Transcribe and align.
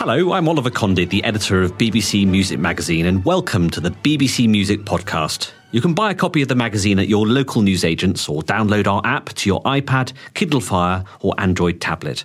Hello, 0.00 0.32
I'm 0.32 0.48
Oliver 0.48 0.70
Condy, 0.70 1.04
the 1.04 1.22
editor 1.24 1.60
of 1.60 1.76
BBC 1.76 2.26
Music 2.26 2.58
Magazine, 2.58 3.04
and 3.04 3.22
welcome 3.22 3.68
to 3.68 3.82
the 3.82 3.90
BBC 3.90 4.48
Music 4.48 4.80
Podcast. 4.86 5.50
You 5.72 5.82
can 5.82 5.92
buy 5.92 6.10
a 6.10 6.14
copy 6.14 6.40
of 6.40 6.48
the 6.48 6.54
magazine 6.54 6.98
at 6.98 7.06
your 7.06 7.26
local 7.26 7.60
newsagents 7.60 8.26
or 8.26 8.40
download 8.40 8.86
our 8.86 9.02
app 9.04 9.26
to 9.34 9.46
your 9.46 9.62
iPad, 9.64 10.14
Kindle 10.32 10.62
Fire, 10.62 11.04
or 11.20 11.34
Android 11.36 11.82
tablet. 11.82 12.24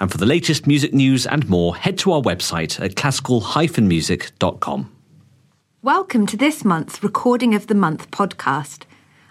And 0.00 0.10
for 0.10 0.18
the 0.18 0.26
latest 0.26 0.66
music 0.66 0.92
news 0.92 1.24
and 1.24 1.48
more, 1.48 1.76
head 1.76 1.96
to 1.98 2.10
our 2.10 2.20
website 2.20 2.84
at 2.84 2.96
classical-music.com. 2.96 4.92
Welcome 5.80 6.26
to 6.26 6.36
this 6.36 6.64
month's 6.64 7.04
Recording 7.04 7.54
of 7.54 7.68
the 7.68 7.76
Month 7.76 8.10
podcast. 8.10 8.82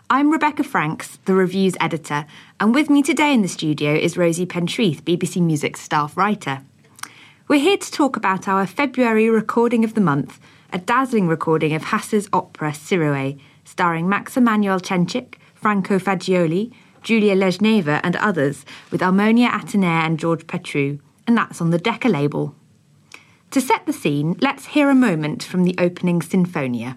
I'm 0.09 0.31
Rebecca 0.31 0.63
Franks, 0.63 1.20
the 1.26 1.34
reviews 1.34 1.76
editor, 1.81 2.26
and 2.57 2.73
with 2.73 2.89
me 2.89 3.03
today 3.03 3.34
in 3.34 3.41
the 3.41 3.49
studio 3.49 3.93
is 3.93 4.15
Rosie 4.15 4.45
Pentreath, 4.45 5.01
BBC 5.01 5.41
Music 5.41 5.76
staff 5.76 6.15
writer. 6.15 6.62
We're 7.51 7.59
here 7.59 7.75
to 7.75 7.91
talk 7.91 8.15
about 8.15 8.47
our 8.47 8.65
February 8.65 9.29
recording 9.29 9.83
of 9.83 9.93
the 9.93 9.99
month, 9.99 10.39
a 10.71 10.77
dazzling 10.77 11.27
recording 11.27 11.73
of 11.73 11.83
Hasse's 11.83 12.29
opera 12.31 12.71
Siroe, 12.71 13.37
starring 13.65 14.07
Max 14.07 14.37
Emanuel 14.37 14.79
Cencic, 14.79 15.35
Franco 15.53 15.99
Fagioli, 15.99 16.71
Julia 17.01 17.35
Lezhneva, 17.35 17.99
and 18.05 18.15
others, 18.15 18.65
with 18.89 19.01
Armonia 19.01 19.49
Atenea 19.49 20.05
and 20.05 20.17
George 20.17 20.47
Petrou, 20.47 21.01
and 21.27 21.35
that's 21.35 21.59
on 21.59 21.71
the 21.71 21.77
Decca 21.77 22.07
label. 22.07 22.55
To 23.49 23.59
set 23.59 23.85
the 23.85 23.91
scene, 23.91 24.37
let's 24.39 24.67
hear 24.67 24.89
a 24.89 24.95
moment 24.95 25.43
from 25.43 25.65
the 25.65 25.76
opening 25.77 26.21
Sinfonia. 26.21 26.95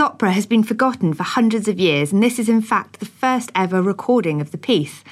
Hasse's 0.00 0.12
opera 0.14 0.32
has 0.32 0.46
been 0.46 0.62
forgotten 0.62 1.12
for 1.12 1.24
hundreds 1.24 1.68
of 1.68 1.78
years, 1.78 2.10
and 2.10 2.22
this 2.22 2.38
is 2.38 2.48
in 2.48 2.62
fact 2.62 3.00
the 3.00 3.04
first 3.04 3.52
ever 3.54 3.82
recording 3.82 4.40
of 4.40 4.50
the 4.50 4.56
piece. 4.56 5.04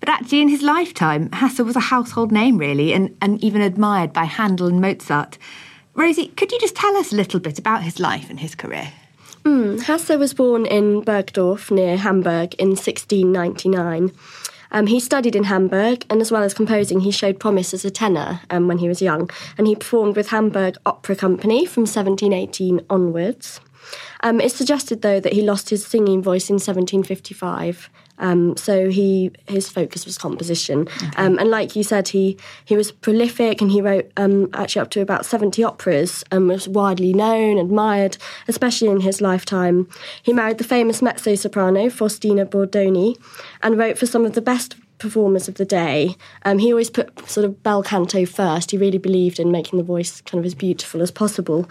But 0.00 0.08
actually, 0.08 0.40
in 0.40 0.48
his 0.48 0.62
lifetime, 0.62 1.30
Hasse 1.30 1.60
was 1.60 1.76
a 1.76 1.90
household 1.94 2.32
name, 2.32 2.58
really, 2.58 2.92
and, 2.92 3.16
and 3.22 3.40
even 3.40 3.62
admired 3.62 4.12
by 4.12 4.24
Handel 4.24 4.66
and 4.66 4.80
Mozart. 4.80 5.38
Rosie, 5.94 6.32
could 6.36 6.50
you 6.50 6.58
just 6.58 6.74
tell 6.74 6.96
us 6.96 7.12
a 7.12 7.16
little 7.16 7.38
bit 7.38 7.56
about 7.56 7.84
his 7.84 8.00
life 8.00 8.28
and 8.28 8.40
his 8.40 8.56
career? 8.56 8.88
Mm, 9.44 9.80
Hasse 9.82 10.18
was 10.18 10.34
born 10.34 10.66
in 10.66 11.02
Bergedorf 11.02 11.70
near 11.70 11.96
Hamburg 11.96 12.54
in 12.54 12.70
1699. 12.70 14.10
Um, 14.72 14.88
he 14.88 14.98
studied 14.98 15.36
in 15.36 15.44
Hamburg, 15.44 16.04
and 16.10 16.20
as 16.20 16.32
well 16.32 16.42
as 16.42 16.52
composing, 16.52 16.98
he 16.98 17.12
showed 17.12 17.38
promise 17.38 17.72
as 17.72 17.84
a 17.84 17.90
tenor 17.90 18.40
um, 18.50 18.66
when 18.66 18.78
he 18.78 18.88
was 18.88 19.00
young, 19.00 19.30
and 19.56 19.68
he 19.68 19.76
performed 19.76 20.16
with 20.16 20.30
Hamburg 20.30 20.76
Opera 20.84 21.14
Company 21.14 21.64
from 21.64 21.82
1718 21.82 22.80
onwards. 22.90 23.60
Um, 24.22 24.40
it's 24.40 24.54
suggested, 24.54 25.02
though, 25.02 25.20
that 25.20 25.32
he 25.32 25.42
lost 25.42 25.70
his 25.70 25.86
singing 25.86 26.22
voice 26.22 26.48
in 26.48 26.54
1755. 26.54 27.90
Um, 28.18 28.56
so 28.56 28.88
he 28.88 29.30
his 29.46 29.68
focus 29.68 30.06
was 30.06 30.16
composition, 30.16 30.82
okay. 30.82 31.10
um, 31.16 31.38
and 31.38 31.50
like 31.50 31.76
you 31.76 31.82
said, 31.82 32.08
he 32.08 32.38
he 32.64 32.76
was 32.76 32.90
prolific 32.90 33.60
and 33.60 33.70
he 33.70 33.82
wrote 33.82 34.10
um, 34.16 34.48
actually 34.54 34.80
up 34.80 34.90
to 34.90 35.00
about 35.00 35.26
seventy 35.26 35.62
operas 35.62 36.24
and 36.30 36.48
was 36.48 36.66
widely 36.66 37.12
known, 37.12 37.58
admired, 37.58 38.16
especially 38.48 38.88
in 38.88 39.00
his 39.00 39.20
lifetime. 39.20 39.88
He 40.22 40.32
married 40.32 40.58
the 40.58 40.64
famous 40.64 41.02
mezzo 41.02 41.34
soprano 41.34 41.90
Faustina 41.90 42.46
Bordoni, 42.46 43.16
and 43.62 43.76
wrote 43.76 43.98
for 43.98 44.06
some 44.06 44.24
of 44.24 44.32
the 44.32 44.40
best 44.40 44.76
performers 44.98 45.46
of 45.46 45.56
the 45.56 45.66
day. 45.66 46.16
Um, 46.46 46.58
he 46.58 46.72
always 46.72 46.88
put 46.88 47.28
sort 47.28 47.44
of 47.44 47.62
bel 47.62 47.82
canto 47.82 48.24
first. 48.24 48.70
He 48.70 48.78
really 48.78 48.96
believed 48.96 49.38
in 49.38 49.50
making 49.50 49.76
the 49.76 49.84
voice 49.84 50.22
kind 50.22 50.38
of 50.38 50.46
as 50.46 50.54
beautiful 50.54 51.02
as 51.02 51.10
possible. 51.10 51.68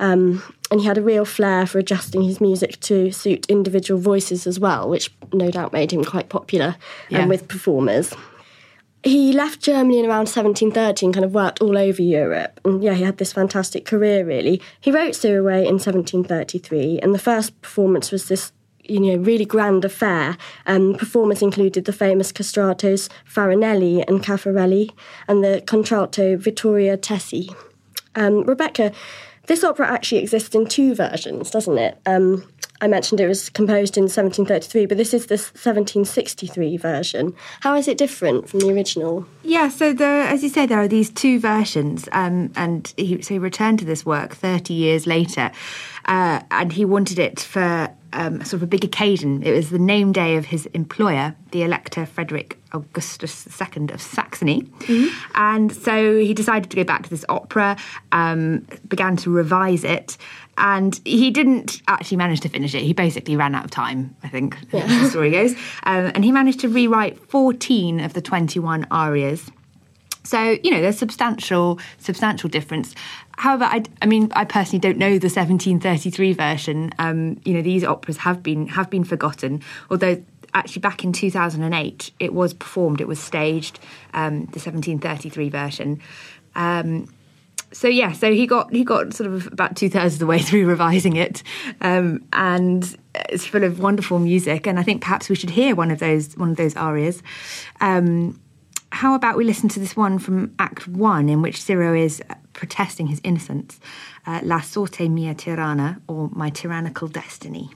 Um, 0.00 0.42
and 0.74 0.80
he 0.80 0.88
had 0.88 0.98
a 0.98 1.02
real 1.02 1.24
flair 1.24 1.66
for 1.66 1.78
adjusting 1.78 2.24
his 2.24 2.40
music 2.40 2.80
to 2.80 3.12
suit 3.12 3.46
individual 3.46 4.00
voices 4.00 4.44
as 4.44 4.58
well, 4.58 4.88
which 4.90 5.08
no 5.32 5.48
doubt 5.48 5.72
made 5.72 5.92
him 5.92 6.02
quite 6.02 6.28
popular 6.28 6.74
yeah. 7.08 7.20
um, 7.20 7.28
with 7.28 7.46
performers. 7.46 8.12
He 9.04 9.32
left 9.32 9.60
Germany 9.60 10.00
in 10.00 10.06
around 10.06 10.26
1730 10.26 11.06
and 11.06 11.14
kind 11.14 11.24
of 11.24 11.32
worked 11.32 11.60
all 11.60 11.78
over 11.78 12.02
Europe. 12.02 12.58
And 12.64 12.82
yeah, 12.82 12.94
he 12.94 13.04
had 13.04 13.18
this 13.18 13.32
fantastic 13.32 13.84
career, 13.84 14.24
really. 14.26 14.60
He 14.80 14.90
wrote 14.90 15.12
Siroe 15.12 15.64
in 15.64 15.78
1733, 15.78 16.98
and 16.98 17.14
the 17.14 17.20
first 17.20 17.62
performance 17.62 18.10
was 18.10 18.26
this 18.26 18.50
you 18.82 18.98
know, 18.98 19.16
really 19.18 19.44
grand 19.44 19.84
affair. 19.84 20.36
Um, 20.66 20.96
performers 20.96 21.40
included 21.40 21.84
the 21.84 21.92
famous 21.92 22.32
castratos 22.32 23.08
Farinelli 23.32 24.04
and 24.08 24.24
Caffarelli 24.24 24.90
and 25.28 25.44
the 25.44 25.62
contralto 25.68 26.36
Vittoria 26.36 26.96
Tesi. 26.96 27.54
Um, 28.16 28.42
Rebecca, 28.42 28.90
this 29.46 29.64
opera 29.64 29.90
actually 29.90 30.18
exists 30.18 30.54
in 30.54 30.66
two 30.66 30.94
versions, 30.94 31.50
doesn't 31.50 31.78
it? 31.78 31.98
Um, 32.06 32.48
I 32.80 32.88
mentioned 32.88 33.20
it 33.20 33.28
was 33.28 33.48
composed 33.50 33.96
in 33.96 34.04
1733, 34.04 34.86
but 34.86 34.98
this 34.98 35.14
is 35.14 35.26
the 35.26 35.36
1763 35.36 36.76
version. 36.76 37.34
How 37.60 37.74
is 37.76 37.88
it 37.88 37.96
different 37.96 38.48
from 38.48 38.60
the 38.60 38.70
original? 38.70 39.26
Yeah, 39.42 39.68
so 39.68 39.94
as 39.96 40.42
you 40.42 40.48
say, 40.48 40.66
there 40.66 40.80
are 40.80 40.88
these 40.88 41.10
two 41.10 41.38
versions, 41.38 42.08
um, 42.12 42.52
and 42.56 42.92
he, 42.96 43.22
so 43.22 43.34
he 43.34 43.38
returned 43.38 43.78
to 43.78 43.84
this 43.84 44.04
work 44.04 44.34
30 44.34 44.74
years 44.74 45.06
later, 45.06 45.50
uh, 46.06 46.40
and 46.50 46.72
he 46.72 46.84
wanted 46.84 47.18
it 47.18 47.40
for 47.40 47.88
um, 48.14 48.38
sort 48.44 48.54
of 48.54 48.62
a 48.62 48.66
big 48.66 48.84
occasion. 48.84 49.42
It 49.42 49.52
was 49.52 49.70
the 49.70 49.78
name 49.78 50.12
day 50.12 50.36
of 50.36 50.46
his 50.46 50.66
employer, 50.66 51.34
the 51.50 51.62
Elector 51.62 52.06
Frederick 52.06 52.58
Augustus 52.72 53.46
II 53.60 53.88
of 53.90 54.00
Saxony. 54.00 54.62
Mm-hmm. 54.62 55.30
And 55.34 55.72
so 55.72 56.18
he 56.18 56.32
decided 56.32 56.70
to 56.70 56.76
go 56.76 56.84
back 56.84 57.02
to 57.04 57.10
this 57.10 57.24
opera, 57.28 57.76
um, 58.12 58.66
began 58.88 59.16
to 59.18 59.30
revise 59.30 59.84
it, 59.84 60.16
and 60.56 61.00
he 61.04 61.30
didn't 61.30 61.82
actually 61.88 62.16
manage 62.16 62.40
to 62.40 62.48
finish 62.48 62.74
it. 62.74 62.82
He 62.82 62.92
basically 62.92 63.36
ran 63.36 63.54
out 63.54 63.64
of 63.64 63.70
time, 63.70 64.14
I 64.22 64.28
think, 64.28 64.56
yeah. 64.72 64.86
the 64.86 65.10
story 65.10 65.32
goes. 65.32 65.52
Um, 65.82 66.12
and 66.14 66.24
he 66.24 66.30
managed 66.30 66.60
to 66.60 66.68
rewrite 66.68 67.18
14 67.18 68.00
of 68.00 68.14
the 68.14 68.22
21 68.22 68.86
arias. 68.90 69.50
So 70.24 70.56
you 70.62 70.70
know, 70.70 70.80
there's 70.80 70.98
substantial 70.98 71.78
substantial 71.98 72.48
difference. 72.48 72.94
However, 73.36 73.64
I, 73.64 73.82
I 74.00 74.06
mean, 74.06 74.30
I 74.34 74.44
personally 74.44 74.78
don't 74.78 74.98
know 74.98 75.18
the 75.18 75.26
1733 75.26 76.32
version. 76.32 76.92
Um, 76.98 77.40
you 77.44 77.54
know, 77.54 77.62
these 77.62 77.84
operas 77.84 78.18
have 78.18 78.42
been 78.42 78.68
have 78.68 78.90
been 78.90 79.04
forgotten, 79.04 79.62
although 79.90 80.22
actually 80.54 80.80
back 80.80 81.02
in 81.04 81.12
2008 81.12 82.12
it 82.20 82.32
was 82.32 82.54
performed, 82.54 83.00
it 83.00 83.08
was 83.08 83.18
staged, 83.18 83.80
um, 84.14 84.46
the 84.46 84.60
1733 84.60 85.48
version. 85.48 86.00
Um, 86.54 87.08
so 87.72 87.88
yeah, 87.88 88.12
so 88.12 88.32
he 88.32 88.46
got 88.46 88.72
he 88.72 88.84
got 88.84 89.12
sort 89.14 89.28
of 89.28 89.48
about 89.48 89.76
two 89.76 89.88
thirds 89.88 90.14
of 90.14 90.20
the 90.20 90.26
way 90.26 90.38
through 90.40 90.66
revising 90.66 91.16
it, 91.16 91.42
um, 91.80 92.24
and 92.32 92.96
it's 93.30 93.44
full 93.44 93.64
of 93.64 93.80
wonderful 93.80 94.18
music. 94.18 94.66
And 94.66 94.78
I 94.78 94.82
think 94.82 95.02
perhaps 95.02 95.28
we 95.28 95.34
should 95.34 95.50
hear 95.50 95.74
one 95.74 95.90
of 95.90 95.98
those 95.98 96.36
one 96.36 96.50
of 96.50 96.56
those 96.56 96.76
arias. 96.76 97.22
Um, 97.80 98.40
how 98.92 99.14
about 99.14 99.36
we 99.36 99.44
listen 99.44 99.68
to 99.70 99.80
this 99.80 99.96
one 99.96 100.20
from 100.20 100.54
Act 100.60 100.86
One, 100.86 101.28
in 101.28 101.42
which 101.42 101.58
Siroe 101.58 101.98
is 101.98 102.22
protesting 102.54 103.08
his 103.08 103.20
innocence, 103.22 103.78
uh, 104.26 104.40
La 104.42 104.60
Sorte 104.60 105.08
Mia 105.10 105.34
Tirana, 105.34 106.00
or 106.08 106.30
My 106.32 106.50
Tyrannical 106.50 107.08
Destiny. 107.08 107.70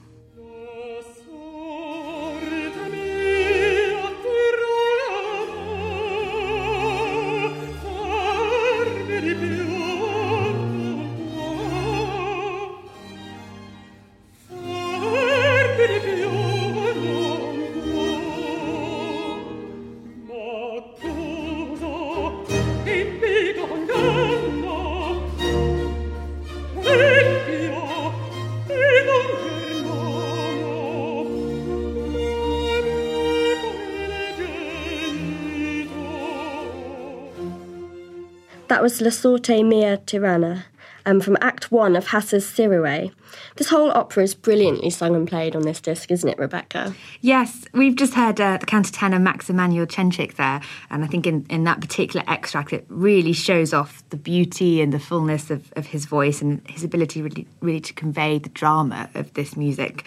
That 38.69 38.83
was 38.83 39.01
La 39.01 39.09
Sorte 39.09 39.65
Mia 39.65 39.97
Tirana 39.97 40.65
um, 41.03 41.21
from 41.21 41.39
Act 41.41 41.71
1 41.71 41.95
of 41.95 42.09
Hasse's 42.09 42.45
Siroe. 42.45 43.11
This 43.55 43.69
whole 43.69 43.89
opera 43.89 44.21
is 44.21 44.35
brilliantly 44.35 44.91
sung 44.91 45.15
and 45.15 45.27
played 45.27 45.55
on 45.55 45.63
this 45.63 45.81
disc, 45.81 46.11
isn't 46.11 46.29
it, 46.29 46.37
Rebecca? 46.37 46.93
Yes, 47.19 47.65
we've 47.73 47.95
just 47.95 48.13
heard 48.13 48.39
uh, 48.39 48.57
the 48.57 48.67
countertenor 48.67 49.19
Max 49.19 49.49
Emanuel 49.49 49.87
Cencic 49.87 50.35
there, 50.35 50.61
and 50.91 51.03
I 51.03 51.07
think 51.07 51.25
in, 51.25 51.47
in 51.49 51.63
that 51.63 51.81
particular 51.81 52.23
extract 52.27 52.71
it 52.71 52.85
really 52.89 53.33
shows 53.33 53.73
off 53.73 54.07
the 54.11 54.17
beauty 54.17 54.81
and 54.81 54.93
the 54.93 54.99
fullness 54.99 55.49
of, 55.49 55.73
of 55.75 55.87
his 55.87 56.05
voice 56.05 56.39
and 56.39 56.61
his 56.69 56.83
ability 56.83 57.23
really, 57.23 57.47
really 57.61 57.81
to 57.81 57.93
convey 57.93 58.37
the 58.37 58.49
drama 58.49 59.09
of 59.15 59.33
this 59.33 59.57
music. 59.57 60.05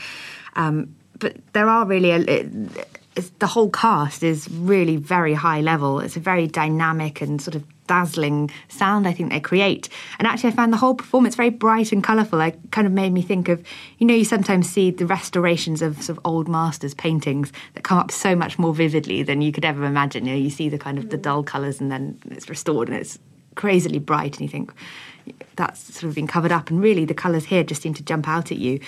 Um, 0.54 0.94
but 1.18 1.36
there 1.52 1.68
are 1.68 1.84
really 1.84 2.12
a, 2.12 2.48
the 3.14 3.46
whole 3.46 3.70
cast 3.70 4.22
is 4.22 4.48
really 4.50 4.96
very 4.96 5.34
high 5.34 5.60
level. 5.60 6.00
It's 6.00 6.16
a 6.16 6.20
very 6.20 6.46
dynamic 6.46 7.20
and 7.20 7.40
sort 7.40 7.54
of 7.54 7.64
dazzling 7.86 8.50
sound 8.68 9.06
I 9.06 9.12
think 9.12 9.30
they 9.30 9.40
create. 9.40 9.88
And 10.18 10.26
actually, 10.26 10.50
I 10.50 10.52
found 10.52 10.72
the 10.72 10.78
whole 10.78 10.94
performance 10.94 11.34
very 11.34 11.50
bright 11.50 11.92
and 11.92 12.02
colourful. 12.02 12.40
It 12.40 12.58
kind 12.70 12.86
of 12.86 12.92
made 12.92 13.12
me 13.12 13.20
think 13.20 13.48
of, 13.48 13.62
you 13.98 14.06
know, 14.06 14.14
you 14.14 14.24
sometimes 14.24 14.68
see 14.68 14.90
the 14.90 15.06
restorations 15.06 15.82
of 15.82 15.96
sort 16.02 16.16
of 16.16 16.24
old 16.24 16.48
masters' 16.48 16.94
paintings 16.94 17.52
that 17.74 17.84
come 17.84 17.98
up 17.98 18.10
so 18.10 18.34
much 18.34 18.58
more 18.58 18.72
vividly 18.72 19.22
than 19.22 19.42
you 19.42 19.52
could 19.52 19.64
ever 19.64 19.84
imagine. 19.84 20.24
You 20.24 20.32
know, 20.32 20.38
you 20.38 20.50
see 20.50 20.68
the 20.68 20.78
kind 20.78 20.96
of 20.96 21.10
the 21.10 21.18
dull 21.18 21.42
colours 21.42 21.80
and 21.80 21.90
then 21.90 22.18
it's 22.30 22.48
restored 22.48 22.88
and 22.88 22.96
it's 22.96 23.18
crazily 23.54 23.98
bright, 23.98 24.38
and 24.38 24.40
you 24.40 24.48
think 24.48 24.72
that's 25.56 25.94
sort 25.94 26.04
of 26.04 26.14
been 26.14 26.26
covered 26.26 26.52
up. 26.52 26.70
And 26.70 26.80
really, 26.80 27.04
the 27.04 27.14
colours 27.14 27.44
here 27.44 27.62
just 27.62 27.82
seem 27.82 27.94
to 27.94 28.02
jump 28.02 28.26
out 28.26 28.50
at 28.50 28.58
you 28.58 28.80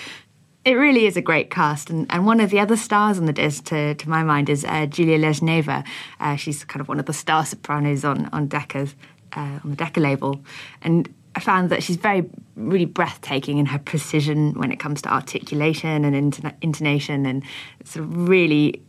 it 0.65 0.73
really 0.73 1.05
is 1.05 1.15
a 1.15 1.21
great 1.21 1.51
cast, 1.51 1.91
and, 1.91 2.07
and 2.09 2.25
one 2.25 2.39
of 2.39 2.49
the 2.49 2.59
other 2.59 2.75
stars 2.75 3.19
on 3.19 3.25
the 3.25 3.33
disc, 3.33 3.65
to, 3.65 3.93
to 3.93 4.09
my 4.09 4.23
mind, 4.23 4.49
is 4.49 4.65
uh, 4.65 4.87
Julia 4.87 5.19
Lezhneva. 5.19 5.85
Uh, 6.19 6.35
she's 6.35 6.65
kind 6.65 6.81
of 6.81 6.87
one 6.87 6.99
of 6.99 7.05
the 7.05 7.13
star 7.13 7.45
sopranos 7.45 8.03
on 8.03 8.25
on 8.33 8.47
Decca's 8.47 8.95
uh, 9.33 9.59
on 9.63 9.69
the 9.69 9.75
Decca 9.75 9.99
label, 9.99 10.39
and 10.81 11.13
I 11.35 11.39
found 11.39 11.69
that 11.69 11.83
she's 11.83 11.97
very 11.97 12.27
really 12.55 12.85
breathtaking 12.85 13.59
in 13.59 13.67
her 13.67 13.79
precision 13.79 14.53
when 14.53 14.71
it 14.71 14.79
comes 14.79 15.03
to 15.03 15.13
articulation 15.13 16.03
and 16.03 16.15
intonation, 16.61 17.27
and 17.27 17.43
sort 17.83 18.05
of 18.05 18.27
really 18.27 18.81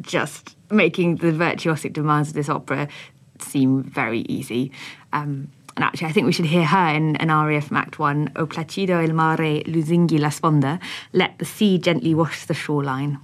just 0.00 0.56
making 0.70 1.16
the 1.16 1.28
virtuosic 1.32 1.92
demands 1.92 2.30
of 2.30 2.34
this 2.34 2.48
opera 2.48 2.88
seem 3.38 3.82
very 3.82 4.20
easy. 4.22 4.72
Um, 5.12 5.48
and 5.76 5.84
actually, 5.84 6.08
I 6.08 6.12
think 6.12 6.26
we 6.26 6.32
should 6.32 6.46
hear 6.46 6.64
her 6.64 6.88
in 6.88 7.16
an 7.16 7.30
aria 7.30 7.60
from 7.60 7.76
Act 7.76 7.98
One, 7.98 8.30
O 8.36 8.46
placido 8.46 9.02
il 9.02 9.14
mare 9.14 9.62
lusinghi 9.66 10.18
la 10.18 10.30
sponda, 10.30 10.80
let 11.12 11.38
the 11.38 11.44
sea 11.44 11.78
gently 11.78 12.14
wash 12.14 12.46
the 12.46 12.54
shoreline. 12.54 13.18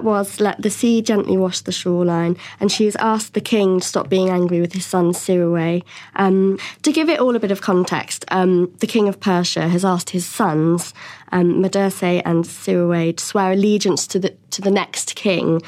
That 0.00 0.06
was 0.06 0.40
Let 0.40 0.62
the 0.62 0.70
Sea 0.70 1.02
Gently 1.02 1.36
Wash 1.36 1.60
the 1.60 1.72
Shoreline, 1.72 2.38
and 2.58 2.72
she 2.72 2.86
has 2.86 2.96
asked 2.96 3.34
the 3.34 3.40
king 3.42 3.80
to 3.80 3.86
stop 3.86 4.08
being 4.08 4.30
angry 4.30 4.58
with 4.58 4.72
his 4.72 4.86
son 4.86 5.12
Siroe. 5.12 5.82
Um, 6.16 6.58
to 6.84 6.90
give 6.90 7.10
it 7.10 7.20
all 7.20 7.36
a 7.36 7.38
bit 7.38 7.50
of 7.50 7.60
context, 7.60 8.24
um, 8.28 8.74
the 8.78 8.86
king 8.86 9.08
of 9.08 9.20
Persia 9.20 9.68
has 9.68 9.84
asked 9.84 10.08
his 10.08 10.24
sons, 10.24 10.94
um, 11.32 11.62
and 11.62 11.64
Siroe, 11.66 13.14
to 13.14 13.22
swear 13.22 13.52
allegiance 13.52 14.06
to 14.06 14.18
the, 14.18 14.30
to 14.52 14.62
the 14.62 14.70
next 14.70 15.16
king. 15.16 15.60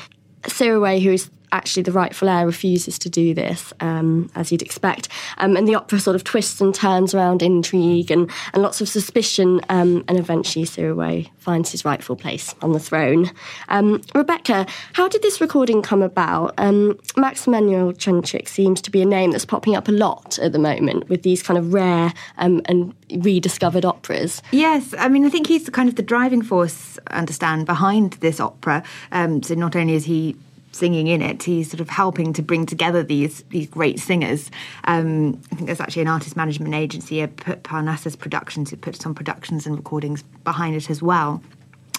Siroe, 0.44 0.98
who 0.98 1.10
is 1.10 1.28
actually 1.52 1.82
the 1.82 1.92
rightful 1.92 2.28
heir 2.28 2.46
refuses 2.46 2.98
to 2.98 3.10
do 3.10 3.34
this, 3.34 3.72
um, 3.80 4.30
as 4.34 4.50
you'd 4.50 4.62
expect. 4.62 5.08
Um, 5.38 5.56
and 5.56 5.68
the 5.68 5.74
opera 5.74 6.00
sort 6.00 6.16
of 6.16 6.24
twists 6.24 6.60
and 6.60 6.74
turns 6.74 7.14
around 7.14 7.42
intrigue 7.42 8.10
and, 8.10 8.30
and 8.52 8.62
lots 8.62 8.80
of 8.80 8.88
suspicion, 8.88 9.60
um, 9.68 10.04
and 10.08 10.18
eventually 10.18 10.64
Siroe 10.64 11.28
finds 11.38 11.70
his 11.70 11.84
rightful 11.84 12.16
place 12.16 12.54
on 12.62 12.72
the 12.72 12.80
throne. 12.80 13.30
Um, 13.68 14.00
Rebecca, 14.14 14.66
how 14.94 15.08
did 15.08 15.22
this 15.22 15.40
recording 15.40 15.82
come 15.82 16.02
about? 16.02 16.54
Um, 16.58 16.98
Max 17.16 17.46
Emanuel 17.46 17.92
Cencic 17.92 18.48
seems 18.48 18.80
to 18.82 18.90
be 18.90 19.02
a 19.02 19.06
name 19.06 19.32
that's 19.32 19.44
popping 19.44 19.76
up 19.76 19.88
a 19.88 19.92
lot 19.92 20.38
at 20.38 20.52
the 20.52 20.58
moment 20.58 21.08
with 21.08 21.22
these 21.22 21.42
kind 21.42 21.58
of 21.58 21.74
rare 21.74 22.12
um, 22.38 22.62
and 22.66 22.94
rediscovered 23.16 23.84
operas. 23.84 24.42
Yes, 24.52 24.94
I 24.98 25.08
mean, 25.08 25.24
I 25.24 25.28
think 25.28 25.46
he's 25.46 25.68
kind 25.68 25.88
of 25.88 25.96
the 25.96 26.02
driving 26.02 26.42
force, 26.42 26.98
I 27.08 27.18
understand, 27.18 27.66
behind 27.66 28.14
this 28.14 28.40
opera. 28.40 28.82
so 29.12 29.54
not 29.54 29.76
only 29.76 29.94
is 29.94 30.04
he 30.04 30.36
singing 30.72 31.06
in 31.06 31.22
it. 31.22 31.42
He's 31.42 31.70
sort 31.70 31.80
of 31.80 31.88
helping 31.88 32.32
to 32.32 32.42
bring 32.42 32.66
together 32.66 33.02
these 33.02 33.44
these 33.50 33.68
great 33.68 34.00
singers. 34.00 34.50
Um, 34.84 35.40
I 35.52 35.54
think 35.54 35.66
there's 35.66 35.80
actually 35.80 36.02
an 36.02 36.08
artist 36.08 36.36
management 36.36 36.74
agency, 36.74 37.24
Parnassus 37.26 38.16
Productions, 38.16 38.70
who 38.70 38.76
puts 38.76 38.98
some 38.98 39.14
productions 39.14 39.66
and 39.66 39.76
recordings 39.76 40.22
behind 40.44 40.74
it 40.74 40.90
as 40.90 41.02
well. 41.02 41.42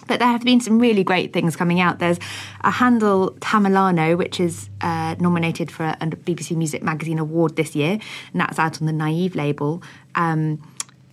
But 0.07 0.19
there 0.19 0.27
have 0.27 0.43
been 0.43 0.59
some 0.59 0.79
really 0.79 1.03
great 1.03 1.31
things 1.31 1.55
coming 1.55 1.79
out. 1.79 1.99
There's 1.99 2.19
a 2.61 2.71
Handel 2.71 3.31
Tamerlano, 3.39 4.17
which 4.17 4.39
is 4.39 4.69
uh, 4.81 5.15
nominated 5.19 5.71
for 5.71 5.85
a, 5.85 5.97
BBC 5.97 6.57
Music 6.57 6.83
Magazine 6.83 7.19
award 7.19 7.55
this 7.55 7.75
year, 7.75 7.99
and 8.31 8.41
that's 8.41 8.59
out 8.59 8.81
on 8.81 8.87
the 8.87 8.93
Naive 8.93 9.35
label. 9.35 9.81
Um, 10.15 10.61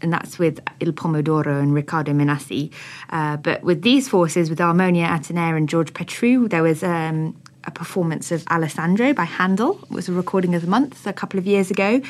and 0.03 0.13
that's 0.13 0.39
with 0.39 0.61
Il 0.81 0.93
Pomo 0.93 1.21
d'Oro 1.21 1.61
and 1.61 1.75
Riccardo 1.75 2.13
Minasi. 2.13 2.73
Uh, 3.11 3.37
but 3.37 3.63
with 3.63 3.83
these 3.83 4.09
forces, 4.09 4.49
with 4.49 4.59
Armonia 4.59 5.07
Atenea 5.07 5.57
and 5.57 5.69
George 5.69 5.93
Petrou, 5.93 6.49
there 6.49 6.63
was 6.63 6.83
um, 6.83 7.37
a 7.65 7.71
performance 7.71 8.33
of 8.33 8.45
Alessandro 8.49 9.13
by 9.13 9.25
Handel. 9.25 9.79
It 9.83 9.91
was 9.91 10.09
a 10.09 10.13
recording 10.13 10.55
of 10.55 10.63
the 10.63 10.69
month 10.69 11.07
a 11.07 11.13
couple 11.13 11.39
of 11.39 11.47
years 11.47 11.71
ago. 11.71 12.01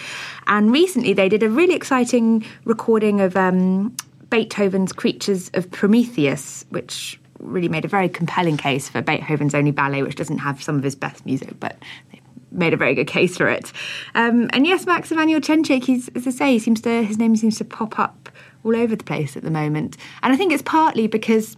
And 0.47 0.73
recently 0.73 1.13
they 1.13 1.29
did 1.29 1.43
a 1.43 1.49
really 1.49 1.75
exciting 1.75 2.45
recording 2.65 3.21
of 3.21 3.37
um, 3.37 3.95
Beethoven's 4.31 4.93
Creatures 4.93 5.51
of 5.55 5.71
Prometheus, 5.71 6.65
which 6.71 7.19
really 7.39 7.69
made 7.69 7.85
a 7.85 7.89
very 7.89 8.09
compelling 8.09 8.57
case 8.57 8.89
for 8.89 9.03
Beethoven's 9.03 9.55
only 9.55 9.71
ballet, 9.71 10.03
which 10.03 10.17
doesn't 10.17 10.39
have 10.39 10.63
some 10.63 10.77
of 10.77 10.83
his 10.83 10.95
best 10.95 11.25
music, 11.27 11.59
but 11.59 11.77
they 12.13 12.21
made 12.53 12.75
a 12.75 12.77
very 12.77 12.95
good 12.95 13.07
case 13.07 13.37
for 13.37 13.49
it. 13.49 13.73
Um, 14.15 14.51
and 14.53 14.67
yes, 14.67 14.87
Max 14.87 15.11
Emanuel 15.11 15.41
Cencic, 15.41 15.85
he's, 15.85 16.09
as 16.11 16.27
I 16.27 16.31
say, 16.31 16.53
he 16.53 16.59
seems 16.59 16.81
to, 16.83 17.03
his 17.03 17.19
name 17.19 17.35
seems 17.37 17.59
to 17.59 17.65
pop 17.65 17.99
up 17.99 18.29
all 18.63 18.77
over 18.77 18.95
the 18.95 19.05
place 19.05 19.37
at 19.37 19.43
the 19.43 19.51
moment. 19.51 19.97
And 20.23 20.33
I 20.33 20.37
think 20.37 20.53
it's 20.53 20.63
partly 20.63 21.07
because 21.07 21.57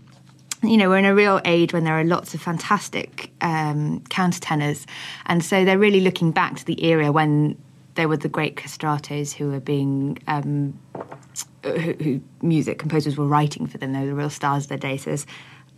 you 0.62 0.76
know, 0.76 0.88
we're 0.88 0.98
in 0.98 1.04
a 1.04 1.14
real 1.14 1.40
age 1.44 1.72
when 1.72 1.84
there 1.84 1.98
are 1.98 2.04
lots 2.04 2.34
of 2.34 2.40
fantastic 2.40 3.30
um, 3.40 4.00
countertenors. 4.08 4.86
And 5.26 5.44
so 5.44 5.64
they're 5.64 5.78
really 5.78 6.00
looking 6.00 6.30
back 6.30 6.56
to 6.56 6.64
the 6.64 6.84
era 6.84 7.10
when 7.10 7.58
there 7.94 8.08
were 8.08 8.16
the 8.16 8.28
great 8.28 8.56
castratos 8.56 9.32
who 9.32 9.50
were 9.50 9.60
being, 9.60 10.18
um, 10.28 10.78
who, 11.64 11.92
who, 11.92 12.20
music 12.42 12.78
composers 12.78 13.16
were 13.16 13.26
writing 13.26 13.66
for 13.66 13.78
them. 13.78 13.92
They 13.92 14.00
were 14.00 14.06
the 14.06 14.14
real 14.14 14.30
stars 14.30 14.64
of 14.64 14.68
their 14.68 14.78
day. 14.78 14.96
So 14.96 15.16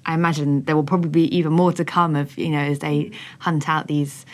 I 0.06 0.14
imagine 0.14 0.64
there 0.64 0.76
will 0.76 0.84
probably 0.84 1.10
be 1.10 1.36
even 1.36 1.52
more 1.52 1.72
to 1.72 1.84
come 1.84 2.14
of, 2.14 2.36
you 2.36 2.50
know, 2.50 2.60
as 2.60 2.80
they 2.80 3.10
hunt 3.38 3.68
out 3.68 3.86
these 3.86 4.26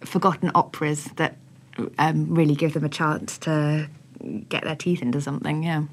forgotten 0.00 0.50
operas 0.54 1.04
that 1.16 1.36
um, 1.98 2.34
really 2.34 2.54
give 2.54 2.72
them 2.74 2.84
a 2.84 2.88
chance 2.88 3.38
to 3.38 3.88
get 4.48 4.64
their 4.64 4.76
teeth 4.76 5.02
into 5.02 5.20
something, 5.20 5.62
yeah. 5.62 5.84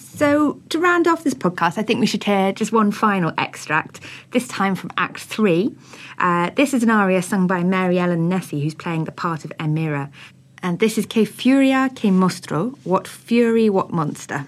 So, 0.00 0.60
to 0.70 0.78
round 0.78 1.06
off 1.06 1.24
this 1.24 1.34
podcast, 1.34 1.76
I 1.76 1.82
think 1.82 2.00
we 2.00 2.06
should 2.06 2.24
hear 2.24 2.52
just 2.52 2.72
one 2.72 2.90
final 2.90 3.32
extract, 3.36 4.00
this 4.32 4.48
time 4.48 4.74
from 4.74 4.90
Act 4.96 5.20
3. 5.20 5.74
Uh, 6.18 6.50
this 6.56 6.72
is 6.72 6.82
an 6.82 6.90
aria 6.90 7.22
sung 7.22 7.46
by 7.46 7.62
Mary 7.62 7.98
Ellen 7.98 8.28
Nesi, 8.28 8.62
who's 8.62 8.74
playing 8.74 9.04
the 9.04 9.12
part 9.12 9.44
of 9.44 9.52
Emira. 9.58 10.10
And 10.62 10.78
this 10.78 10.98
is 10.98 11.06
Che 11.06 11.24
Furia, 11.24 11.90
Che 11.94 12.10
Mostro, 12.10 12.78
What 12.84 13.06
Fury, 13.06 13.68
What 13.70 13.92
Monster. 13.92 14.46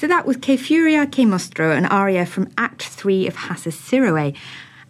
So 0.00 0.06
that 0.06 0.24
was 0.24 0.38
Che 0.38 0.56
Furia 0.56 1.06
Che 1.06 1.26
Mostro, 1.26 1.72
an 1.72 1.84
aria 1.84 2.24
from 2.24 2.48
Act 2.56 2.84
3 2.84 3.26
of 3.26 3.36
Hasse's 3.36 3.76
Siroe. 3.76 4.34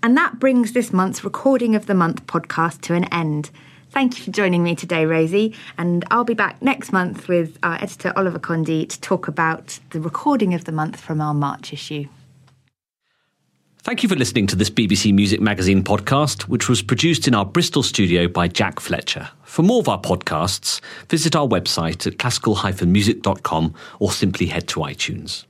And 0.05 0.17
that 0.17 0.39
brings 0.39 0.73
this 0.73 0.93
month's 0.93 1.25
Recording 1.25 1.75
of 1.75 1.87
the 1.87 1.95
Month 1.95 2.27
podcast 2.27 2.83
to 2.83 2.95
an 2.95 3.05
end. 3.13 3.51
Thank 3.91 4.19
you 4.19 4.25
for 4.25 4.31
joining 4.31 4.63
me 4.63 4.77
today, 4.77 5.07
Rosie. 5.07 5.53
And 5.77 6.05
I'll 6.13 6.23
be 6.23 6.35
back 6.35 6.63
next 6.63 6.93
month 6.93 7.27
with 7.27 7.59
our 7.65 7.75
editor, 7.83 8.13
Oliver 8.15 8.39
Condy, 8.39 8.87
to 8.87 9.01
talk 9.01 9.27
about 9.27 9.81
the 9.91 10.01
recording 10.01 10.55
of 10.55 10.65
the 10.65 10.71
month 10.71 11.01
from 11.01 11.21
our 11.21 11.35
March 11.35 11.73
issue. 11.73 12.07
Thank 13.83 14.03
you 14.03 14.11
for 14.11 14.15
listening 14.15 14.47
to 14.49 14.57
this 14.57 14.69
BBC 14.69 15.15
Music 15.15 15.41
Magazine 15.41 15.83
podcast, 15.83 16.43
which 16.43 16.69
was 16.69 16.83
produced 16.83 17.27
in 17.27 17.35
our 17.35 17.47
Bristol 17.47 17.83
studio 17.83 18.29
by 18.29 18.47
Jack 18.47 18.79
Fletcher. 18.79 19.31
For 19.45 19.63
more 19.63 19.81
of 19.81 19.89
our 19.89 19.99
podcasts, 19.99 20.83
visit 21.09 21.35
our 21.35 21.47
website 21.47 22.07
at 22.07 22.19
classical-music.com 22.19 23.75
or 23.99 24.13
simply 24.13 24.47
head 24.49 24.69
to 24.69 24.81
iTunes. 24.81 25.45